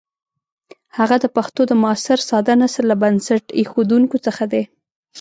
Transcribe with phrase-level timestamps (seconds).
[0.97, 4.63] هغه د پښتو د معاصر ساده نثر له بنسټ ایښودونکو څخه دی.